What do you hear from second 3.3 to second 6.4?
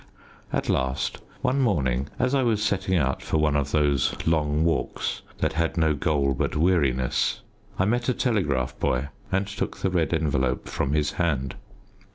one of those long walks that had no goal